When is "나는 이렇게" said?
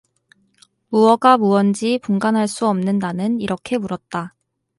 2.97-3.77